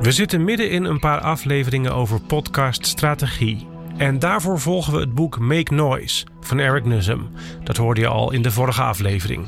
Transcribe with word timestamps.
We 0.00 0.12
zitten 0.12 0.44
midden 0.44 0.70
in 0.70 0.84
een 0.84 0.98
paar 0.98 1.20
afleveringen 1.20 1.94
over 1.94 2.20
podcaststrategie. 2.20 3.66
En 3.96 4.18
daarvoor 4.18 4.60
volgen 4.60 4.92
we 4.92 5.00
het 5.00 5.14
boek 5.14 5.38
Make 5.38 5.74
Noise 5.74 6.26
van 6.40 6.58
Eric 6.58 6.84
Nussum. 6.84 7.30
Dat 7.64 7.76
hoorde 7.76 8.00
je 8.00 8.06
al 8.06 8.32
in 8.32 8.42
de 8.42 8.50
vorige 8.50 8.82
aflevering. 8.82 9.46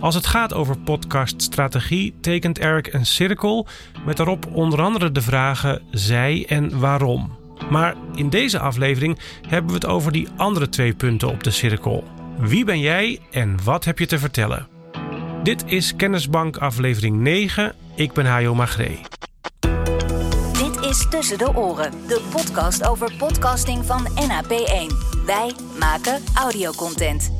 Als 0.00 0.14
het 0.14 0.26
gaat 0.26 0.54
over 0.54 0.78
podcaststrategie, 0.78 2.14
tekent 2.20 2.58
Eric 2.58 2.92
een 2.92 3.06
cirkel 3.06 3.66
met 4.04 4.16
daarop 4.16 4.46
onder 4.52 4.82
andere 4.82 5.12
de 5.12 5.22
vragen 5.22 5.82
zij 5.90 6.44
en 6.48 6.78
waarom. 6.80 7.36
Maar 7.70 7.94
in 8.14 8.30
deze 8.30 8.58
aflevering 8.58 9.18
hebben 9.48 9.70
we 9.70 9.76
het 9.76 9.86
over 9.86 10.12
die 10.12 10.28
andere 10.36 10.68
twee 10.68 10.94
punten 10.94 11.28
op 11.28 11.42
de 11.42 11.50
cirkel. 11.50 12.04
Wie 12.38 12.64
ben 12.64 12.80
jij 12.80 13.18
en 13.30 13.56
wat 13.64 13.84
heb 13.84 13.98
je 13.98 14.06
te 14.06 14.18
vertellen? 14.18 14.68
Dit 15.42 15.64
is 15.66 15.96
Kennisbank 15.96 16.56
aflevering 16.56 17.16
9. 17.16 17.74
Ik 17.94 18.12
ben 18.12 18.26
Hajo 18.26 18.54
Magree. 18.54 19.15
Is 20.88 21.06
Tussen 21.08 21.38
de 21.38 21.54
Oren, 21.54 21.90
de 22.06 22.20
podcast 22.30 22.88
over 22.88 23.12
podcasting 23.18 23.84
van 23.84 24.08
NAP1. 24.08 24.94
Wij 25.24 25.52
maken 25.78 26.22
audiocontent. 26.34 27.32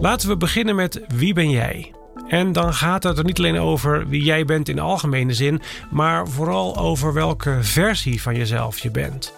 Laten 0.00 0.28
we 0.28 0.36
beginnen 0.36 0.74
met 0.74 1.00
wie 1.08 1.34
ben 1.34 1.50
jij? 1.50 1.94
En 2.28 2.52
dan 2.52 2.74
gaat 2.74 3.02
het 3.02 3.18
er 3.18 3.24
niet 3.24 3.38
alleen 3.38 3.58
over 3.58 4.08
wie 4.08 4.22
jij 4.22 4.44
bent 4.44 4.68
in 4.68 4.78
algemene 4.78 5.34
zin, 5.34 5.60
maar 5.90 6.28
vooral 6.28 6.76
over 6.76 7.12
welke 7.12 7.58
versie 7.60 8.22
van 8.22 8.36
jezelf 8.36 8.78
je 8.78 8.90
bent. 8.90 9.32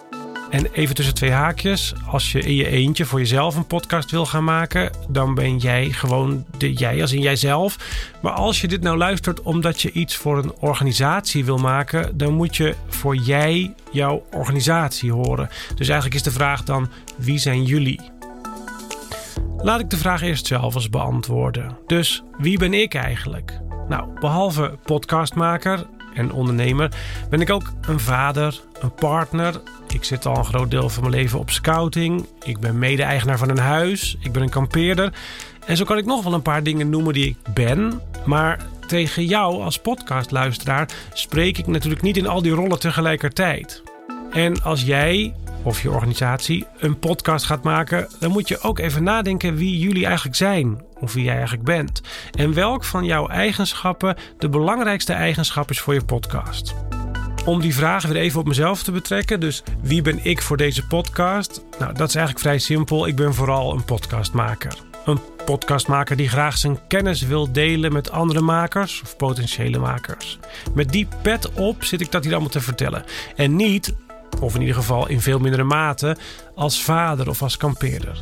En 0.51 0.65
even 0.71 0.95
tussen 0.95 1.13
twee 1.13 1.31
haakjes, 1.31 1.93
als 2.07 2.31
je 2.31 2.39
in 2.39 2.55
je 2.55 2.67
eentje 2.67 3.05
voor 3.05 3.19
jezelf 3.19 3.55
een 3.55 3.67
podcast 3.67 4.11
wil 4.11 4.25
gaan 4.25 4.43
maken, 4.43 4.91
dan 5.09 5.33
ben 5.33 5.57
jij 5.57 5.91
gewoon 5.91 6.45
de 6.57 6.73
jij 6.73 7.01
als 7.01 7.13
in 7.13 7.21
jijzelf. 7.21 7.77
Maar 8.21 8.31
als 8.31 8.61
je 8.61 8.67
dit 8.67 8.81
nou 8.81 8.97
luistert 8.97 9.41
omdat 9.41 9.81
je 9.81 9.91
iets 9.91 10.15
voor 10.15 10.37
een 10.37 10.53
organisatie 10.59 11.45
wil 11.45 11.57
maken, 11.57 12.17
dan 12.17 12.33
moet 12.33 12.55
je 12.55 12.75
voor 12.87 13.15
jij 13.15 13.73
jouw 13.91 14.25
organisatie 14.31 15.11
horen. 15.11 15.49
Dus 15.75 15.87
eigenlijk 15.87 16.15
is 16.15 16.23
de 16.23 16.31
vraag 16.31 16.63
dan: 16.63 16.89
wie 17.17 17.37
zijn 17.37 17.63
jullie? 17.63 17.99
Laat 19.57 19.79
ik 19.79 19.89
de 19.89 19.97
vraag 19.97 20.21
eerst 20.21 20.45
zelf 20.45 20.75
eens 20.75 20.89
beantwoorden. 20.89 21.77
Dus 21.87 22.23
wie 22.37 22.57
ben 22.57 22.73
ik 22.73 22.93
eigenlijk? 22.93 23.59
Nou, 23.87 24.19
behalve 24.19 24.77
podcastmaker 24.83 25.85
en 26.13 26.31
ondernemer 26.31 26.91
ben 27.29 27.41
ik 27.41 27.49
ook 27.49 27.71
een 27.81 27.99
vader, 27.99 28.61
een 28.79 28.93
partner. 28.93 29.61
Ik 29.87 30.03
zit 30.03 30.25
al 30.25 30.37
een 30.37 30.45
groot 30.45 30.71
deel 30.71 30.89
van 30.89 31.03
mijn 31.03 31.15
leven 31.15 31.39
op 31.39 31.49
scouting. 31.49 32.25
Ik 32.43 32.59
ben 32.59 32.79
mede-eigenaar 32.79 33.37
van 33.37 33.49
een 33.49 33.57
huis. 33.57 34.17
Ik 34.19 34.31
ben 34.31 34.41
een 34.41 34.49
kampeerder. 34.49 35.13
En 35.65 35.77
zo 35.77 35.83
kan 35.83 35.97
ik 35.97 36.05
nog 36.05 36.23
wel 36.23 36.33
een 36.33 36.41
paar 36.41 36.63
dingen 36.63 36.89
noemen 36.89 37.13
die 37.13 37.25
ik 37.25 37.53
ben. 37.53 38.01
Maar 38.25 38.59
tegen 38.87 39.25
jou 39.25 39.61
als 39.61 39.79
podcastluisteraar 39.79 40.89
spreek 41.13 41.57
ik 41.57 41.67
natuurlijk 41.67 42.01
niet 42.01 42.17
in 42.17 42.27
al 42.27 42.41
die 42.41 42.51
rollen 42.51 42.79
tegelijkertijd. 42.79 43.83
En 44.31 44.63
als 44.63 44.81
jij 44.81 45.33
of 45.63 45.81
je 45.81 45.91
organisatie 45.91 46.65
een 46.77 46.99
podcast 46.99 47.45
gaat 47.45 47.63
maken, 47.63 48.07
dan 48.19 48.31
moet 48.31 48.47
je 48.47 48.61
ook 48.61 48.79
even 48.79 49.03
nadenken 49.03 49.55
wie 49.55 49.79
jullie 49.79 50.05
eigenlijk 50.05 50.35
zijn 50.35 50.81
of 50.99 51.13
wie 51.13 51.23
jij 51.23 51.35
eigenlijk 51.35 51.63
bent. 51.63 52.01
En 52.31 52.53
welk 52.53 52.83
van 52.83 53.05
jouw 53.05 53.27
eigenschappen 53.27 54.15
de 54.37 54.49
belangrijkste 54.49 55.13
eigenschap 55.13 55.69
is 55.69 55.79
voor 55.79 55.93
je 55.93 56.05
podcast. 56.05 56.75
Om 57.45 57.61
die 57.61 57.75
vragen 57.75 58.09
weer 58.09 58.21
even 58.21 58.39
op 58.39 58.47
mezelf 58.47 58.83
te 58.83 58.91
betrekken. 58.91 59.39
Dus 59.39 59.63
wie 59.81 60.01
ben 60.01 60.19
ik 60.23 60.41
voor 60.41 60.57
deze 60.57 60.87
podcast? 60.87 61.63
Nou, 61.79 61.93
dat 61.93 62.07
is 62.07 62.15
eigenlijk 62.15 62.45
vrij 62.45 62.59
simpel. 62.59 63.07
Ik 63.07 63.15
ben 63.15 63.33
vooral 63.33 63.73
een 63.73 63.83
podcastmaker. 63.83 64.73
Een 65.05 65.19
podcastmaker 65.45 66.15
die 66.15 66.29
graag 66.29 66.57
zijn 66.57 66.79
kennis 66.87 67.21
wil 67.21 67.51
delen 67.51 67.93
met 67.93 68.11
andere 68.11 68.41
makers 68.41 69.01
of 69.01 69.17
potentiële 69.17 69.79
makers. 69.79 70.39
Met 70.73 70.91
die 70.91 71.07
pet 71.21 71.53
op 71.53 71.83
zit 71.83 72.01
ik 72.01 72.11
dat 72.11 72.23
hier 72.23 72.33
allemaal 72.33 72.51
te 72.51 72.61
vertellen. 72.61 73.03
En 73.35 73.55
niet 73.55 73.93
of 74.39 74.55
in 74.55 74.61
ieder 74.61 74.75
geval 74.75 75.07
in 75.07 75.21
veel 75.21 75.39
mindere 75.39 75.63
mate, 75.63 76.17
als 76.55 76.83
vader 76.83 77.29
of 77.29 77.41
als 77.41 77.57
kampeerder. 77.57 78.19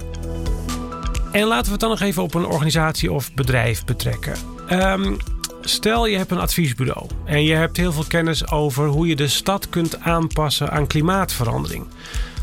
En 1.32 1.48
laten 1.48 1.66
we 1.66 1.72
het 1.72 1.80
dan 1.80 1.90
nog 1.90 2.02
even 2.02 2.24
op 2.24 2.34
een 2.34 2.46
organisatie 2.46 3.12
of 3.12 3.34
bedrijf 3.34 3.86
betrekken. 3.86 4.34
Um, 4.72 5.18
stel 5.62 6.06
je 6.06 6.18
hebt 6.18 6.32
een 6.32 6.40
adviesbureau 6.40 7.08
en 7.26 7.44
je 7.44 7.54
hebt 7.54 7.78
heel 7.78 7.92
veel 7.92 8.06
kennis 8.08 8.52
over 8.52 8.88
hoe 8.88 9.08
je 9.08 9.16
de 9.16 9.28
stad 9.28 9.70
kunt 9.70 10.00
aanpassen 10.00 10.72
aan 10.72 10.88
klimaatverandering. 10.88 11.88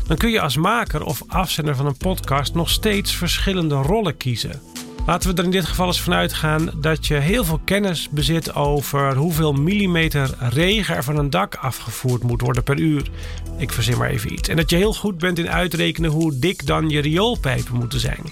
Dan 0.07 0.17
kun 0.17 0.29
je 0.29 0.41
als 0.41 0.57
maker 0.57 1.03
of 1.03 1.23
afzender 1.27 1.75
van 1.75 1.85
een 1.85 1.97
podcast 1.97 2.53
nog 2.53 2.69
steeds 2.69 3.15
verschillende 3.15 3.75
rollen 3.75 4.17
kiezen. 4.17 4.61
Laten 5.07 5.29
we 5.29 5.37
er 5.37 5.43
in 5.43 5.51
dit 5.51 5.65
geval 5.65 5.87
eens 5.87 6.01
vanuit 6.01 6.33
gaan 6.33 6.69
dat 6.75 7.07
je 7.07 7.13
heel 7.13 7.43
veel 7.45 7.59
kennis 7.63 8.09
bezit 8.09 8.55
over 8.55 9.15
hoeveel 9.15 9.53
millimeter 9.53 10.35
regen 10.39 10.95
er 10.95 11.03
van 11.03 11.17
een 11.17 11.29
dak 11.29 11.55
afgevoerd 11.55 12.23
moet 12.23 12.41
worden 12.41 12.63
per 12.63 12.79
uur. 12.79 13.09
Ik 13.57 13.71
verzin 13.71 13.97
maar 13.97 14.09
even 14.09 14.33
iets. 14.33 14.49
En 14.49 14.55
dat 14.55 14.69
je 14.69 14.75
heel 14.75 14.93
goed 14.93 15.17
bent 15.17 15.39
in 15.39 15.49
uitrekenen 15.49 16.11
hoe 16.11 16.39
dik 16.39 16.65
dan 16.65 16.89
je 16.89 16.99
rioolpijpen 16.99 17.75
moeten 17.75 17.99
zijn. 17.99 18.23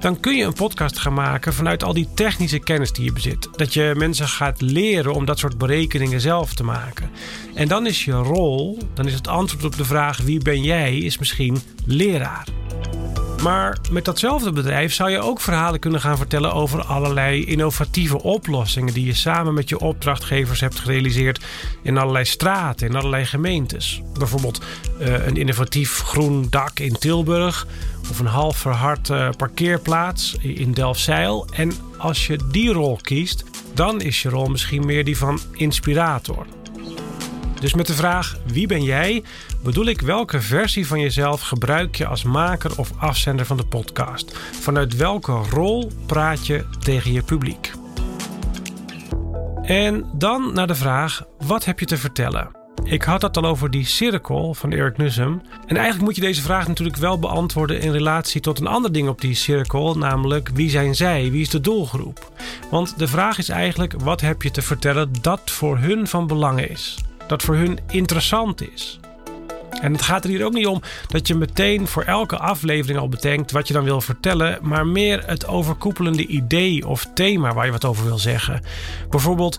Dan 0.00 0.20
kun 0.20 0.36
je 0.36 0.44
een 0.44 0.52
podcast 0.52 0.98
gaan 0.98 1.14
maken 1.14 1.52
vanuit 1.52 1.84
al 1.84 1.92
die 1.92 2.08
technische 2.14 2.58
kennis 2.58 2.92
die 2.92 3.04
je 3.04 3.12
bezit. 3.12 3.48
Dat 3.52 3.74
je 3.74 3.92
mensen 3.96 4.28
gaat 4.28 4.60
leren 4.60 5.14
om 5.14 5.24
dat 5.24 5.38
soort 5.38 5.58
berekeningen 5.58 6.20
zelf 6.20 6.54
te 6.54 6.64
maken. 6.64 7.10
En 7.54 7.68
dan 7.68 7.86
is 7.86 8.04
je 8.04 8.12
rol, 8.12 8.78
dan 8.94 9.06
is 9.06 9.14
het 9.14 9.28
antwoord 9.28 9.64
op 9.64 9.76
de 9.76 9.84
vraag 9.84 10.18
wie 10.18 10.42
ben 10.42 10.62
jij, 10.62 10.98
is 10.98 11.18
misschien 11.18 11.62
leraar. 11.84 12.61
Maar 13.42 13.78
met 13.90 14.04
datzelfde 14.04 14.52
bedrijf 14.52 14.94
zou 14.94 15.10
je 15.10 15.18
ook 15.18 15.40
verhalen 15.40 15.80
kunnen 15.80 16.00
gaan 16.00 16.16
vertellen 16.16 16.52
over 16.52 16.84
allerlei 16.84 17.44
innovatieve 17.44 18.22
oplossingen 18.22 18.94
die 18.94 19.06
je 19.06 19.14
samen 19.14 19.54
met 19.54 19.68
je 19.68 19.78
opdrachtgevers 19.78 20.60
hebt 20.60 20.80
gerealiseerd 20.80 21.44
in 21.82 21.98
allerlei 21.98 22.24
straten, 22.24 22.88
in 22.88 22.96
allerlei 22.96 23.24
gemeentes. 23.24 24.02
Bijvoorbeeld 24.18 24.64
uh, 25.00 25.26
een 25.26 25.36
innovatief 25.36 25.98
groen 25.98 26.46
dak 26.50 26.78
in 26.78 26.98
Tilburg 26.98 27.66
of 28.10 28.18
een 28.18 28.26
half 28.26 28.56
verhard 28.56 29.08
uh, 29.08 29.28
parkeerplaats 29.36 30.36
in 30.40 30.72
Delfzijl. 30.72 31.46
En 31.54 31.72
als 31.98 32.26
je 32.26 32.38
die 32.50 32.72
rol 32.72 32.98
kiest, 33.02 33.44
dan 33.74 34.00
is 34.00 34.22
je 34.22 34.28
rol 34.28 34.46
misschien 34.46 34.86
meer 34.86 35.04
die 35.04 35.16
van 35.16 35.40
inspirator. 35.52 36.46
Dus 37.62 37.74
met 37.74 37.86
de 37.86 37.94
vraag 37.94 38.36
wie 38.46 38.66
ben 38.66 38.82
jij, 38.82 39.22
bedoel 39.62 39.86
ik 39.86 40.00
welke 40.00 40.40
versie 40.40 40.86
van 40.86 41.00
jezelf 41.00 41.40
gebruik 41.40 41.96
je 41.96 42.06
als 42.06 42.22
maker 42.22 42.78
of 42.78 42.90
afzender 42.98 43.46
van 43.46 43.56
de 43.56 43.66
podcast? 43.66 44.38
Vanuit 44.60 44.96
welke 44.96 45.32
rol 45.32 45.90
praat 46.06 46.46
je 46.46 46.64
tegen 46.78 47.12
je 47.12 47.22
publiek? 47.22 47.72
En 49.62 50.04
dan 50.12 50.54
naar 50.54 50.66
de 50.66 50.74
vraag: 50.74 51.22
wat 51.38 51.64
heb 51.64 51.80
je 51.80 51.86
te 51.86 51.96
vertellen? 51.96 52.50
Ik 52.84 53.02
had 53.02 53.22
het 53.22 53.36
al 53.36 53.44
over 53.44 53.70
die 53.70 53.86
cirkel 53.86 54.54
van 54.54 54.72
Eric 54.72 54.96
Nussum. 54.96 55.42
En 55.66 55.76
eigenlijk 55.76 56.04
moet 56.04 56.16
je 56.16 56.20
deze 56.20 56.42
vraag 56.42 56.68
natuurlijk 56.68 56.98
wel 56.98 57.18
beantwoorden 57.18 57.80
in 57.80 57.92
relatie 57.92 58.40
tot 58.40 58.60
een 58.60 58.66
ander 58.66 58.92
ding 58.92 59.08
op 59.08 59.20
die 59.20 59.34
cirkel, 59.34 59.98
namelijk 59.98 60.50
wie 60.54 60.70
zijn 60.70 60.94
zij? 60.94 61.30
Wie 61.30 61.40
is 61.40 61.50
de 61.50 61.60
doelgroep? 61.60 62.32
Want 62.70 62.98
de 62.98 63.08
vraag 63.08 63.38
is 63.38 63.48
eigenlijk: 63.48 63.94
wat 63.98 64.20
heb 64.20 64.42
je 64.42 64.50
te 64.50 64.62
vertellen 64.62 65.12
dat 65.20 65.50
voor 65.50 65.78
hun 65.78 66.06
van 66.06 66.26
belang 66.26 66.60
is? 66.60 66.98
Dat 67.26 67.42
voor 67.42 67.54
hun 67.54 67.78
interessant 67.90 68.72
is? 68.72 69.00
En 69.80 69.92
het 69.92 70.02
gaat 70.02 70.24
er 70.24 70.30
hier 70.30 70.44
ook 70.44 70.52
niet 70.52 70.66
om 70.66 70.82
dat 71.08 71.26
je 71.26 71.34
meteen 71.34 71.86
voor 71.86 72.02
elke 72.02 72.38
aflevering 72.38 72.98
al 72.98 73.08
bedenkt 73.08 73.50
wat 73.50 73.68
je 73.68 73.74
dan 73.74 73.84
wil 73.84 74.00
vertellen, 74.00 74.58
maar 74.62 74.86
meer 74.86 75.22
het 75.26 75.46
overkoepelende 75.46 76.26
idee 76.26 76.88
of 76.88 77.08
thema 77.14 77.54
waar 77.54 77.66
je 77.66 77.72
wat 77.72 77.84
over 77.84 78.04
wil 78.04 78.18
zeggen. 78.18 78.62
Bijvoorbeeld, 79.10 79.58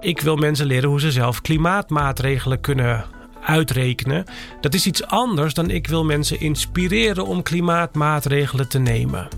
ik 0.00 0.20
wil 0.20 0.36
mensen 0.36 0.66
leren 0.66 0.88
hoe 0.88 1.00
ze 1.00 1.10
zelf 1.10 1.40
klimaatmaatregelen 1.40 2.60
kunnen 2.60 3.04
uitrekenen. 3.42 4.24
Dat 4.60 4.74
is 4.74 4.86
iets 4.86 5.06
anders 5.06 5.54
dan 5.54 5.70
ik 5.70 5.86
wil 5.86 6.04
mensen 6.04 6.40
inspireren 6.40 7.26
om 7.26 7.42
klimaatmaatregelen 7.42 8.68
te 8.68 8.78
nemen. 8.78 9.28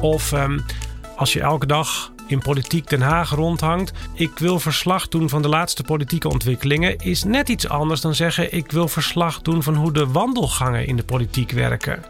Of 0.00 0.32
um, 0.32 0.64
als 1.16 1.32
je 1.32 1.40
elke 1.40 1.66
dag 1.66 2.12
in 2.26 2.38
Politiek 2.38 2.88
Den 2.88 3.00
Haag 3.00 3.30
rondhangt. 3.30 3.92
Ik 4.14 4.38
wil 4.38 4.60
verslag 4.60 5.08
doen 5.08 5.28
van 5.28 5.42
de 5.42 5.48
laatste 5.48 5.82
politieke 5.82 6.28
ontwikkelingen. 6.28 6.98
Is 6.98 7.24
net 7.24 7.48
iets 7.48 7.68
anders 7.68 8.00
dan 8.00 8.14
zeggen 8.14 8.54
ik 8.54 8.70
wil 8.70 8.88
verslag 8.88 9.42
doen 9.42 9.62
van 9.62 9.74
hoe 9.74 9.92
de 9.92 10.06
wandelgangen 10.06 10.86
in 10.86 10.96
de 10.96 11.04
politiek 11.04 11.50
werken. 11.50 12.04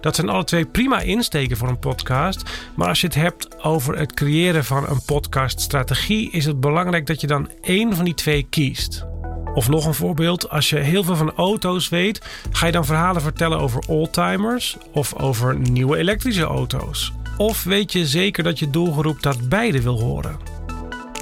Dat 0.00 0.14
zijn 0.14 0.28
alle 0.28 0.44
twee 0.44 0.64
prima 0.64 1.00
insteken 1.00 1.56
voor 1.56 1.68
een 1.68 1.78
podcast. 1.78 2.42
Maar 2.74 2.88
als 2.88 3.00
je 3.00 3.06
het 3.06 3.16
hebt 3.16 3.62
over 3.62 3.98
het 3.98 4.14
creëren 4.14 4.64
van 4.64 4.88
een 4.88 5.02
podcaststrategie, 5.04 6.30
is 6.30 6.44
het 6.44 6.60
belangrijk 6.60 7.06
dat 7.06 7.20
je 7.20 7.26
dan 7.26 7.50
één 7.60 7.94
van 7.96 8.04
die 8.04 8.14
twee 8.14 8.46
kiest. 8.50 9.08
Of 9.54 9.68
nog 9.68 9.86
een 9.86 9.94
voorbeeld, 9.94 10.50
als 10.50 10.70
je 10.70 10.78
heel 10.78 11.04
veel 11.04 11.16
van 11.16 11.34
auto's 11.34 11.88
weet, 11.88 12.20
ga 12.50 12.66
je 12.66 12.72
dan 12.72 12.84
verhalen 12.84 13.22
vertellen 13.22 13.58
over 13.58 13.82
oldtimers 13.86 14.76
of 14.92 15.14
over 15.14 15.58
nieuwe 15.58 15.96
elektrische 15.96 16.44
auto's? 16.44 17.12
Of 17.40 17.64
weet 17.64 17.92
je 17.92 18.06
zeker 18.06 18.42
dat 18.42 18.58
je 18.58 18.70
doelgroep 18.70 19.22
dat 19.22 19.48
beide 19.48 19.82
wil 19.82 20.00
horen? 20.00 20.38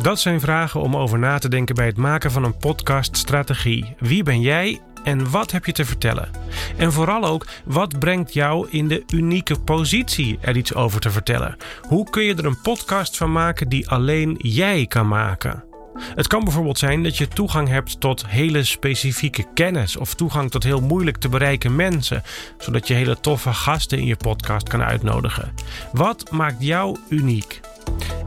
Dat 0.03 0.21
zijn 0.21 0.41
vragen 0.41 0.81
om 0.81 0.97
over 0.97 1.19
na 1.19 1.39
te 1.39 1.49
denken 1.49 1.75
bij 1.75 1.87
het 1.87 1.97
maken 1.97 2.31
van 2.31 2.45
een 2.45 2.57
podcaststrategie. 2.57 3.95
Wie 3.99 4.23
ben 4.23 4.41
jij 4.41 4.81
en 5.05 5.31
wat 5.31 5.51
heb 5.51 5.65
je 5.65 5.73
te 5.73 5.85
vertellen? 5.85 6.31
En 6.77 6.93
vooral 6.93 7.25
ook, 7.25 7.47
wat 7.65 7.99
brengt 7.99 8.33
jou 8.33 8.69
in 8.71 8.89
de 8.89 9.05
unieke 9.13 9.61
positie 9.61 10.39
er 10.41 10.57
iets 10.57 10.75
over 10.75 11.01
te 11.01 11.11
vertellen? 11.11 11.57
Hoe 11.83 12.11
kun 12.11 12.23
je 12.23 12.35
er 12.35 12.47
een 12.47 12.61
podcast 12.61 13.17
van 13.17 13.33
maken 13.33 13.69
die 13.69 13.89
alleen 13.89 14.35
jij 14.39 14.87
kan 14.87 15.09
maken? 15.09 15.68
Het 16.15 16.27
kan 16.27 16.45
bijvoorbeeld 16.45 16.79
zijn 16.79 17.03
dat 17.03 17.17
je 17.17 17.29
toegang 17.29 17.69
hebt 17.69 18.01
tot 18.01 18.27
hele 18.27 18.65
specifieke 18.65 19.45
kennis 19.55 19.97
of 19.97 20.15
toegang 20.15 20.51
tot 20.51 20.63
heel 20.63 20.81
moeilijk 20.81 21.17
te 21.17 21.29
bereiken 21.29 21.77
mensen, 21.77 22.23
zodat 22.59 22.89
je 22.89 22.95
hele 22.95 23.21
toffe 23.21 23.53
gasten 23.53 23.99
in 23.99 24.07
je 24.07 24.17
podcast 24.17 24.69
kan 24.69 24.83
uitnodigen. 24.83 25.53
Wat 25.93 26.31
maakt 26.31 26.63
jou 26.63 26.97
uniek? 27.09 27.61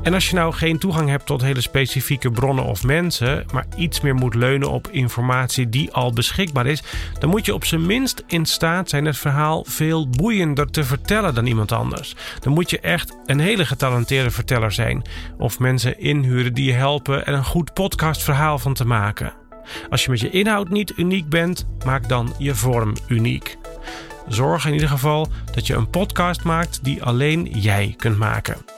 En 0.03 0.13
als 0.13 0.29
je 0.29 0.35
nou 0.35 0.53
geen 0.53 0.77
toegang 0.77 1.09
hebt 1.09 1.25
tot 1.25 1.41
hele 1.41 1.61
specifieke 1.61 2.31
bronnen 2.31 2.65
of 2.65 2.83
mensen, 2.83 3.45
maar 3.53 3.65
iets 3.75 4.01
meer 4.01 4.15
moet 4.15 4.35
leunen 4.35 4.69
op 4.69 4.87
informatie 4.87 5.69
die 5.69 5.91
al 5.91 6.13
beschikbaar 6.13 6.65
is, 6.65 6.83
dan 7.19 7.29
moet 7.29 7.45
je 7.45 7.53
op 7.53 7.65
zijn 7.65 7.85
minst 7.85 8.23
in 8.27 8.45
staat 8.45 8.89
zijn 8.89 9.05
het 9.05 9.17
verhaal 9.17 9.65
veel 9.67 10.09
boeiender 10.09 10.71
te 10.71 10.83
vertellen 10.83 11.35
dan 11.35 11.45
iemand 11.45 11.71
anders. 11.71 12.15
Dan 12.39 12.53
moet 12.53 12.69
je 12.69 12.79
echt 12.79 13.17
een 13.25 13.39
hele 13.39 13.65
getalenteerde 13.65 14.31
verteller 14.31 14.71
zijn, 14.71 15.01
of 15.37 15.59
mensen 15.59 15.99
inhuren 15.99 16.53
die 16.53 16.65
je 16.65 16.73
helpen 16.73 17.25
er 17.25 17.33
een 17.33 17.45
goed 17.45 17.73
podcastverhaal 17.73 18.59
van 18.59 18.73
te 18.73 18.85
maken. 18.85 19.33
Als 19.89 20.03
je 20.03 20.09
met 20.09 20.19
je 20.19 20.29
inhoud 20.29 20.69
niet 20.69 20.93
uniek 20.97 21.29
bent, 21.29 21.67
maak 21.85 22.09
dan 22.09 22.33
je 22.37 22.55
vorm 22.55 22.93
uniek. 23.07 23.57
Zorg 24.27 24.65
in 24.65 24.73
ieder 24.73 24.89
geval 24.89 25.27
dat 25.53 25.67
je 25.67 25.73
een 25.73 25.89
podcast 25.89 26.43
maakt 26.43 26.83
die 26.83 27.03
alleen 27.03 27.43
jij 27.43 27.93
kunt 27.97 28.17
maken. 28.17 28.70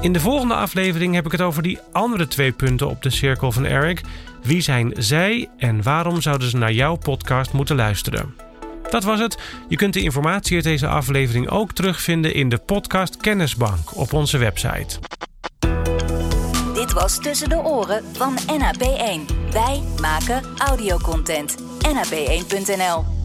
In 0.00 0.12
de 0.12 0.20
volgende 0.20 0.54
aflevering 0.54 1.14
heb 1.14 1.26
ik 1.26 1.32
het 1.32 1.40
over 1.40 1.62
die 1.62 1.78
andere 1.92 2.28
twee 2.28 2.52
punten 2.52 2.88
op 2.88 3.02
de 3.02 3.10
cirkel 3.10 3.52
van 3.52 3.64
Eric. 3.64 4.00
Wie 4.42 4.60
zijn 4.60 4.92
zij 4.96 5.48
en 5.58 5.82
waarom 5.82 6.20
zouden 6.20 6.50
ze 6.50 6.56
naar 6.56 6.72
jouw 6.72 6.96
podcast 6.96 7.52
moeten 7.52 7.76
luisteren? 7.76 8.34
Dat 8.90 9.04
was 9.04 9.20
het. 9.20 9.38
Je 9.68 9.76
kunt 9.76 9.94
de 9.94 10.02
informatie 10.02 10.54
uit 10.54 10.64
deze 10.64 10.86
aflevering 10.86 11.50
ook 11.50 11.72
terugvinden 11.72 12.34
in 12.34 12.48
de 12.48 12.58
podcast 12.58 13.16
Kennisbank 13.16 13.96
op 13.96 14.12
onze 14.12 14.38
website. 14.38 14.98
Dit 16.74 16.92
was 16.92 17.18
Tussen 17.18 17.48
de 17.48 17.56
Oren 17.56 18.04
van 18.12 18.38
NAP1. 18.38 19.34
Wij 19.50 19.82
maken 20.00 20.42
audiocontent. 20.58 21.56
NAP1.nl 21.82 23.15